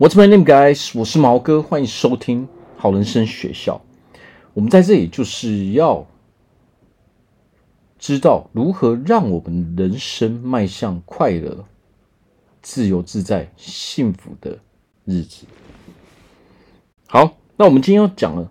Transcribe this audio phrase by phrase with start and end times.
[0.00, 0.98] What's my name, guys？
[0.98, 2.48] 我是毛哥，欢迎收听
[2.78, 3.84] 好人生学校。
[4.54, 6.06] 我们在这里就是要
[7.98, 11.66] 知道如何让我们人生迈向快乐、
[12.62, 14.58] 自由自在、幸福的
[15.04, 15.44] 日子。
[17.06, 18.50] 好，那我们今天要讲的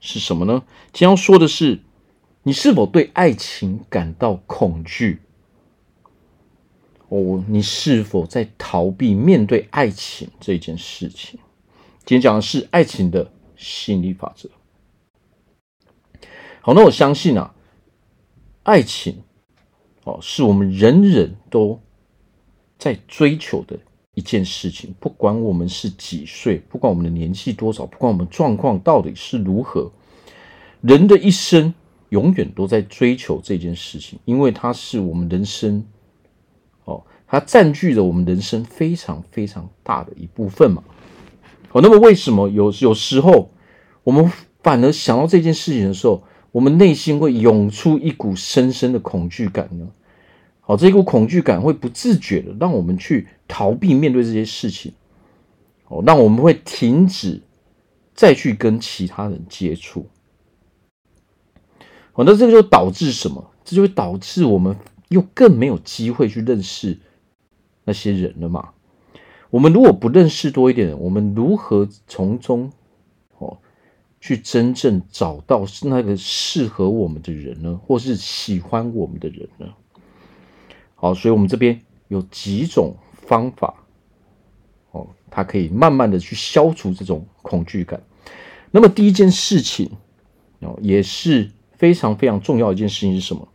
[0.00, 0.62] 是什么呢？
[0.94, 1.78] 今天要说的是，
[2.42, 5.20] 你是否对爱情感到恐惧？
[7.08, 11.38] 哦，你是否在逃避面对爱情这件事情？
[12.04, 14.50] 今天讲的是爱情的吸引力法则。
[16.60, 17.54] 好，那我相信啊，
[18.64, 19.22] 爱情
[20.02, 21.80] 哦，是我们人人都
[22.76, 23.78] 在追求的
[24.14, 24.92] 一件事情。
[24.98, 29.92] 不管我们是几岁，不管我们的年纪多少，不管我们状况到底是如何，
[30.80, 31.72] 人的一生
[32.08, 35.86] 永远都在追求这件事情，因为它是我们人生。
[37.26, 40.84] 它占据了我们人生非常非常大的一部分嘛。
[41.68, 43.50] 好，那么为什么有有时候
[44.04, 44.30] 我们
[44.62, 49.88] 反而想到这件事情的时候，我们内心会涌出一股深深的恐惧感呢？
[50.60, 54.92] 好，这一股恐惧感会不自觉的让我们去逃避面对这些事情，
[55.88, 57.42] 哦，让我们会停止
[58.14, 60.08] 再去跟其他人接触。
[62.12, 63.50] 好，那这个就导致什么？
[63.64, 64.76] 这就会导致我们
[65.08, 66.98] 又更没有机会去认识。
[67.86, 68.70] 那些人了嘛？
[69.48, 72.72] 我们如果不认识多一点，我们如何从中
[73.38, 73.56] 哦
[74.20, 77.80] 去真正找到是那个适合我们的人呢？
[77.86, 79.68] 或是喜欢我们的人呢？
[80.96, 83.72] 好，所以我们这边有几种方法
[84.90, 88.02] 哦，它可以慢慢的去消除这种恐惧感。
[88.72, 89.88] 那么第一件事情
[90.58, 93.46] 哦，也是非常非常重要一件事情是什么？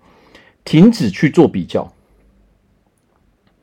[0.63, 1.93] 停止去做比较。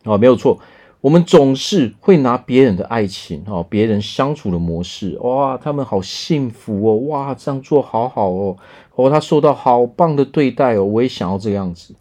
[0.04, 0.58] 啊，没有错，
[1.00, 8.56] 我们总是会拿别人的爱情，哈，别人相处的模式，哇，他们好幸福哦，哇，这样做好好哦，
[8.94, 11.94] 哦，他受到好棒的对待哦，我也想要这样子。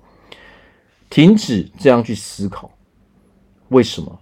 [1.10, 2.70] 停止这样去思考，
[3.70, 4.20] 为什么？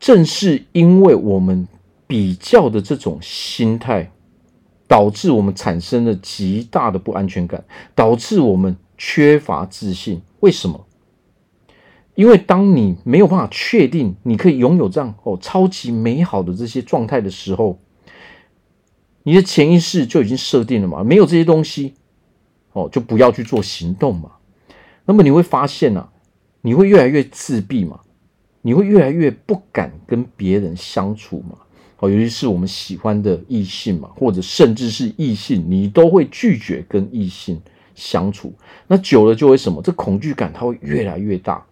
[0.00, 1.68] 正是因为我们
[2.06, 4.10] 比较的这种心态，
[4.86, 7.62] 导致我们产生了极大的不安全感，
[7.94, 10.22] 导致我们缺乏自信。
[10.40, 10.86] 为什么？
[12.18, 17.78] 因为当你没有办法确定你可以拥有这样哦超级美好的这些状态的时候，
[19.22, 21.94] 你的潜意识就已经设定了嘛，没有这些东西
[22.72, 24.32] 哦，就不要去做行动嘛。
[25.04, 26.10] 那么你会发现啊，
[26.60, 28.00] 你会越来越自闭嘛，
[28.62, 31.56] 你会越来越不敢跟别人相处嘛。
[32.00, 37.60] 哦，尤其是我们喜欢的异性嘛，或者甚至是异性，你都会拒绝跟异性
[37.94, 38.52] 相处。
[38.88, 39.80] 那久了就会什么？
[39.80, 41.64] 这恐惧感它会越来越大。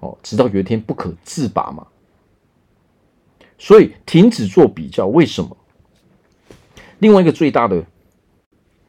[0.00, 1.86] 哦，直到有一天不可自拔嘛，
[3.58, 5.06] 所以停止做比较。
[5.06, 5.56] 为什么？
[6.98, 7.84] 另外一个最大的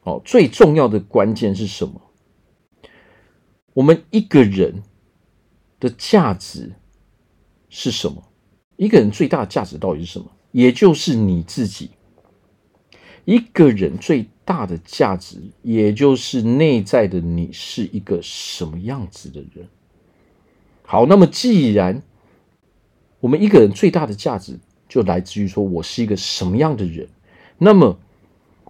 [0.02, 2.00] 哦，最重要的关键是什么？
[3.74, 4.82] 我们一个人
[5.78, 6.72] 的价值
[7.68, 8.22] 是什么？
[8.76, 10.26] 一个人最大的价值到底是什么？
[10.52, 11.90] 也就是你自己。
[13.24, 19.68] 一个人最大的价值，也就是内在的你是一个什么样子的人。
[20.90, 22.02] 好，那么既然
[23.20, 27.10] 我们一个人最大的价值就来自于说我是一个什么样的人，
[27.58, 27.98] 那么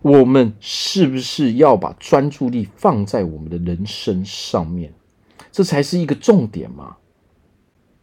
[0.03, 4.93] 我们是不是要把专注力放在我们的人生上面？
[5.53, 6.97] 这才是一个重点嘛。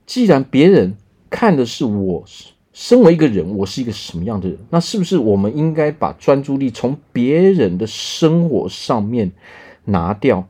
[0.05, 0.95] 既然别人
[1.29, 2.23] 看的是我
[2.71, 9.33] 身为一个人，我是一个什么样的人，那是不是我们应该把专注力从别人的生活上面
[9.83, 10.47] 拿掉？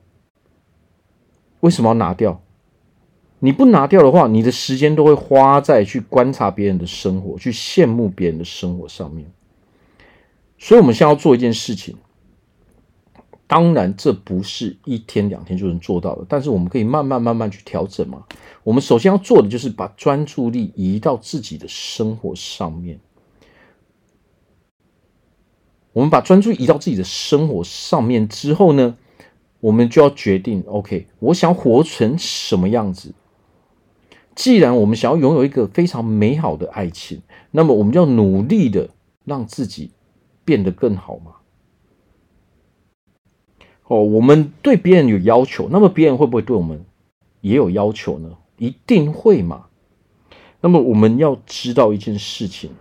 [1.62, 2.44] 为什么要拿掉？
[3.46, 9.32] 你不拿掉的话，你的时间都会花在去观察别人的生活，去羡慕别人的生活上面。
[10.58, 11.96] 所以，我们现在要做一件事情。
[13.46, 18.24] 当然，这不是一天两天就能做到的，但是我们可以慢慢慢慢去调整嘛。
[18.64, 23.00] 我们首先要做的就是把专注力移到自己的生活上面。
[25.94, 28.98] 我们把专注力移到自己的生活上面之后呢，
[29.60, 33.14] 我们就要决定：OK，我想活成什么样子？
[34.36, 37.22] 既然我们想要拥有一个非常美好的爱情，
[37.52, 38.90] 那么我们就要努力的
[39.24, 39.92] 让自己
[40.44, 41.32] 变得更好嘛。
[43.88, 46.84] 哦，我们对别人有要求，那么别人会不会对我们
[47.42, 48.38] 也有要求呢？
[48.58, 49.68] 一定会嘛。
[50.60, 52.72] 那么我们要知道一件事情：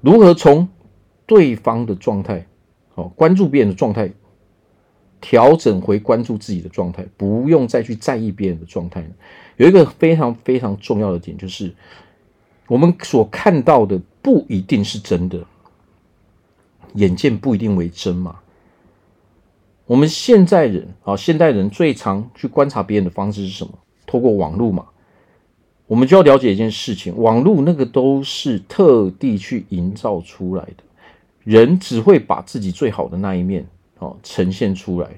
[0.00, 0.68] 如何从
[1.26, 2.46] 对方的状态，
[2.94, 4.10] 哦，关注别人的状态。
[5.20, 9.04] 调整回关注自己的状态，不用再去在意别人的状态。
[9.56, 11.74] 有一个非常非常重要的点，就是
[12.66, 15.38] 我们所看到的不一定是真的，
[16.94, 18.40] 眼见不一定为真嘛。
[19.86, 23.72] 我们现在人啊，现代人最常去观察别人的方式是什么？
[24.06, 24.86] 透过网络嘛。
[25.86, 30.84] 我们就要了解一件事情，网络那个都是特地去营造出来的，
[31.42, 33.66] 人只会把自己最好的那一面
[34.00, 35.08] 哦呈现出来，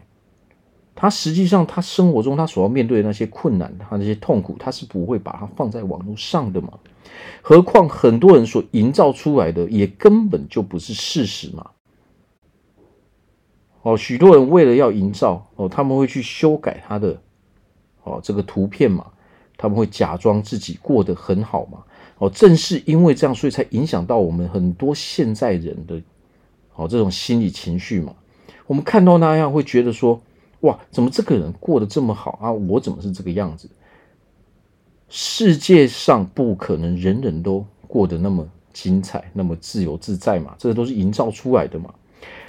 [0.94, 6.79] 他实际上他生活中他所要面对的那些困难，他那些痛苦，他是不会把它放在网络上的嘛。
[7.40, 11.70] 何况很多人所营造出来的也根本就不是事实嘛。
[13.82, 17.20] 哦，许多人为了要营造哦，他们会去修改他的
[18.05, 19.06] 哦这个图片嘛。
[19.58, 21.84] 他们会假装自己过得很好嘛？
[22.19, 26.02] 哦，正是因为这样，所以才影响到我们很多现在人的
[26.75, 28.12] 哦这种心理情绪嘛。
[28.66, 30.20] 我们看到那样会觉得说：
[30.60, 32.52] 哇，怎么这个人过得这么好啊？
[32.52, 33.68] 我怎么是这个样子？
[35.08, 40.54] 世界上不可能人人都过得那么精彩、那么自由自在嘛？
[40.56, 41.92] 这个都是营造出来的嘛。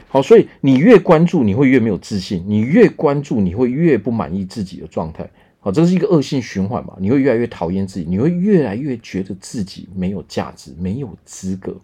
[0.08, 5.30] 好，所以你越关注，你会越没有自信；你越关注，你会越不满意自己的状态。
[5.60, 6.96] 好，这是一个恶性循环嘛？
[7.00, 11.76] 你会越来越讨厌自己，你会越来越觉得自己没有价值、没有资格。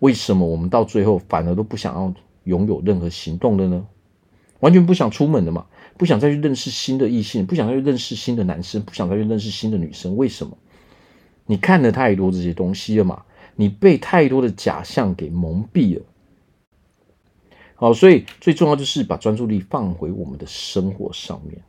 [0.00, 2.12] 为什么我们到最后反而都不想要
[2.50, 3.86] 拥有任何行动的呢？
[4.58, 5.66] 完全不想出门的嘛？
[5.96, 10.16] 不想再去认识新的异性，不想再去认识新的男生，不想再去认识新的女生。
[10.16, 10.58] 为什么？
[11.46, 13.22] 你看了太多这些东西了嘛？
[13.56, 16.02] 你被太多的假象给蒙蔽了。
[17.74, 21.62] 好，所以最重要就是把专注力放回我们的生活上面。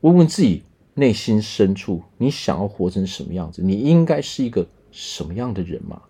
[0.00, 0.62] 问问自己
[0.94, 3.62] 内心深处，你想要活成什么样子？
[3.62, 6.00] 你应该是一个什么样的人嘛？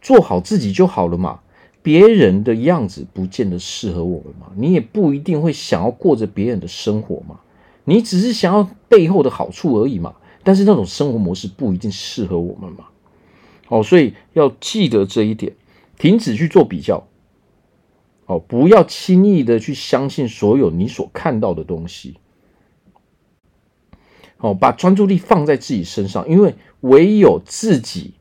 [0.00, 1.40] 做好自己就好了嘛。
[1.84, 4.50] 别人的样子不见得适合我们嘛。
[4.56, 7.38] 你也不一定会想要过着别人的生活嘛。
[7.84, 10.16] 你只是想要背后的好处而已嘛。
[10.42, 12.86] 但是那种生活模式不一定适合我们嘛。
[13.68, 15.54] 哦，所以要记得这一点，
[15.98, 17.06] 停止去做比较。
[18.26, 22.16] 哦，不要轻易的去相信所有你所看到的东西。
[24.38, 28.14] 哦，把专注力放在自己身上，因为唯有自己，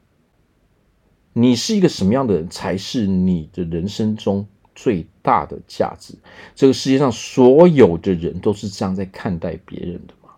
[1.33, 6.13] 你是一个什么样的人，才是你的人生中最大的价值。
[6.56, 10.30] 这个世界上所有的人都是这样在看待别人的嘛。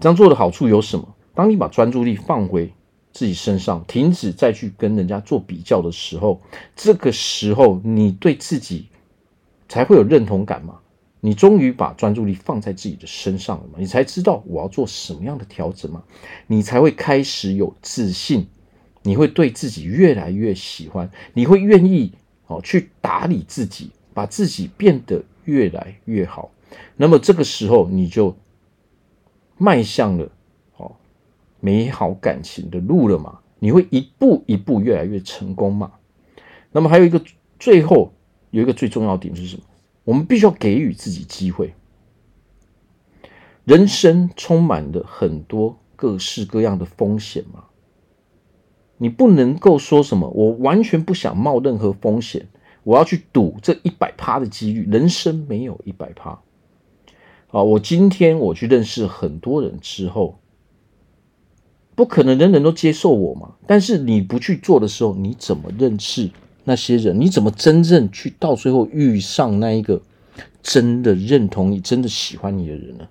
[0.00, 1.14] 这样做的好处有什么？
[1.34, 2.72] 当你把专注力放回
[3.12, 6.40] 自己身上，停止再去跟人家做比较的时候，
[6.74, 8.88] 这个时候你对自己
[9.68, 10.78] 才会有认同感嘛。
[11.24, 13.78] 你终于把专注力放在自己的身上了嘛？
[13.78, 16.04] 你才知道我要做什么样的调整嘛？
[16.46, 18.46] 你才会开始有自信，
[19.02, 22.12] 你会对自己越来越喜欢，你会愿意
[22.46, 26.50] 哦去打理自己，把自己变得越来越好。
[26.94, 28.36] 那么这个时候你就
[29.56, 30.30] 迈向了
[30.76, 30.94] 哦
[31.58, 33.38] 美好感情的路了嘛？
[33.58, 35.90] 你会一步一步越来越成功嘛？
[36.70, 37.18] 那么还有一个
[37.58, 38.12] 最后
[38.50, 39.62] 有一个最重要点是什么？
[40.04, 41.74] 我们必须要给予自己机会。
[43.64, 47.64] 人生充满了很多各式各样的风险嘛，
[48.98, 52.46] 你不能够说什么，我完全不想冒任何风险，
[52.82, 54.86] 我要去赌这一百趴的几率。
[54.90, 56.38] 人生没有一百趴。
[57.48, 60.38] 啊，我今天我去认识很多人之后，
[61.94, 63.54] 不可能人人都接受我嘛。
[63.66, 66.30] 但是你不去做的时候，你怎么认识？
[66.64, 70.00] 那些人，你怎么真正去到最后遇上那一个
[70.62, 73.06] 真的认同你、真的喜欢你的人呢？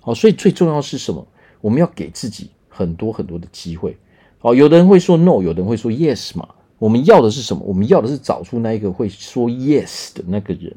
[0.00, 1.26] 好，所以最重要是什么？
[1.60, 3.96] 我们要给自己很多很多的机会。
[4.38, 6.48] 好，有的人会说 no，有的人会说 yes 嘛。
[6.78, 7.62] 我们要的是什么？
[7.64, 10.74] 我们要的是找出那一个会说 yes 的那个人。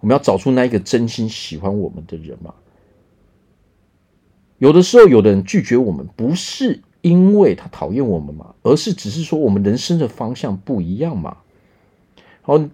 [0.00, 2.54] 我们要找出那一个真心喜欢我们的人嘛。
[4.58, 11.36] 有的时候，有的人拒绝我们，不是因为他讨厌我们嘛，而是只是说我们人生的方向不一样嘛。
[12.48, 12.70] 哦，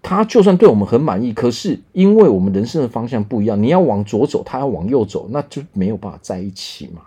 [0.00, 7.02] 他就算对我们很满意，可是因为我们人生的方向不一样，你要往左走，他要往右走，那就没有办法在一起嘛。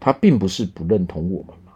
[0.00, 1.72] 他并不是不认同我们嘛。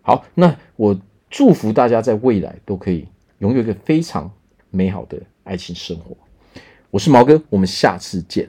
[0.00, 0.98] 好，那我
[1.28, 3.06] 祝福大家在未来都可以
[3.40, 4.30] 拥有一个非常
[4.70, 6.16] 美好的爱情生活。
[6.90, 8.48] 我是毛哥，我们下次见。